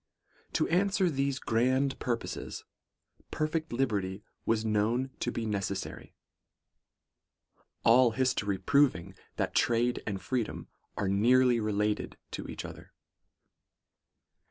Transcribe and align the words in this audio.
'To 0.53 0.67
answer 0.69 1.11
these 1.11 1.37
grand 1.37 1.99
purposes, 1.99 2.63
perfect 3.29 3.71
liberty 3.71 4.23
was 4.47 4.65
known 4.65 5.11
to 5.19 5.31
be 5.31 5.45
necessary; 5.45 6.15
all 7.83 8.09
history 8.09 8.57
proving, 8.57 9.13
that 9.35 9.53
trade 9.53 10.01
and 10.07 10.19
freedom 10.19 10.69
are 10.97 11.07
nearly 11.07 11.59
related 11.59 12.17
to 12.31 12.47
each 12.47 12.65
other. 12.65 12.93